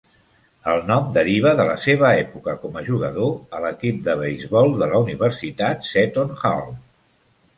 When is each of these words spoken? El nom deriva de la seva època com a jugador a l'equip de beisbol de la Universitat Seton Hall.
El 0.71 0.79
nom 0.85 1.09
deriva 1.17 1.51
de 1.59 1.65
la 1.67 1.73
seva 1.83 2.07
època 2.21 2.55
com 2.63 2.79
a 2.79 2.83
jugador 2.87 3.29
a 3.59 3.61
l'equip 3.65 4.01
de 4.09 4.15
beisbol 4.23 4.73
de 4.81 4.87
la 4.95 5.01
Universitat 5.05 5.87
Seton 5.91 6.33
Hall. 6.41 6.75